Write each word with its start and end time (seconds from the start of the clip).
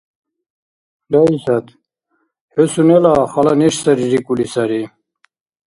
–Раисат… 1.13 1.65
хӀу 2.53 2.65
сунела 2.73 3.15
хала 3.31 3.53
неш 3.59 3.75
сари 3.83 4.05
рикӀули 4.11 4.47
сари. 4.53 4.81